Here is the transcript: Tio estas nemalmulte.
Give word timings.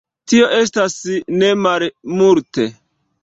Tio 0.31 0.45
estas 0.59 0.95
nemalmulte. 1.43 2.69